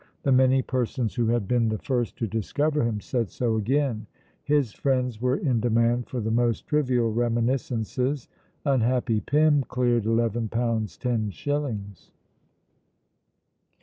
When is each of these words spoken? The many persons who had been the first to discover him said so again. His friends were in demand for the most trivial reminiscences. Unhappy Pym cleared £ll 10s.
The 0.23 0.31
many 0.31 0.63
persons 0.63 1.13
who 1.13 1.27
had 1.27 1.47
been 1.47 1.69
the 1.69 1.77
first 1.77 2.17
to 2.17 2.25
discover 2.27 2.83
him 2.83 2.99
said 3.01 3.29
so 3.29 3.55
again. 3.55 4.07
His 4.41 4.73
friends 4.73 5.21
were 5.21 5.37
in 5.37 5.59
demand 5.59 6.09
for 6.09 6.19
the 6.19 6.31
most 6.31 6.65
trivial 6.65 7.13
reminiscences. 7.13 8.27
Unhappy 8.65 9.19
Pym 9.19 9.61
cleared 9.63 10.05
£ll 10.05 10.27
10s. 10.49 12.09